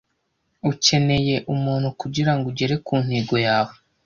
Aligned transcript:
ukeneye 0.71 1.35
umuntu 1.53 1.87
kugirango 1.99 2.45
ugere 2.51 2.75
ku 2.85 2.93
ntego 3.05 3.35
yawe 3.47 3.73